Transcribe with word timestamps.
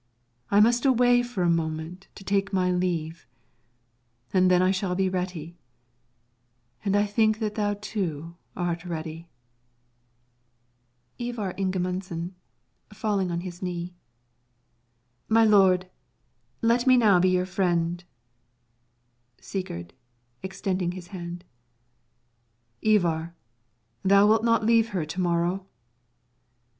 I 0.49 0.59
must 0.61 0.83
away 0.83 1.21
for 1.21 1.43
a 1.43 1.47
moment 1.51 2.07
to 2.15 2.23
take 2.23 2.51
my 2.51 2.71
leave, 2.71 3.27
and 4.33 4.49
then 4.49 4.59
I 4.59 4.71
shall 4.71 4.95
be 4.95 5.09
ready, 5.09 5.59
and 6.83 6.95
I 6.95 7.05
think 7.05 7.37
that 7.37 7.53
thou 7.53 7.75
too 7.75 8.35
art 8.55 8.83
ready. 8.83 9.29
Ivar 11.19 11.53
Ingemundson 11.55 12.33
[falling 12.91 13.29
on 13.29 13.41
his 13.41 13.61
knee] 13.61 13.93
My 15.29 15.45
lord, 15.45 15.83
now 16.63 16.67
let 16.67 16.87
me 16.87 16.97
be 17.21 17.29
your 17.29 17.45
friend. 17.45 18.03
Sigurd 19.39 19.93
[extending 20.41 20.93
his 20.93 21.09
hand] 21.09 21.45
Ivar, 22.83 23.35
thou 24.01 24.25
wilt 24.25 24.43
not 24.43 24.65
leave 24.65 24.89
her 24.97 25.05
to 25.05 25.21
morrow? 25.21 25.67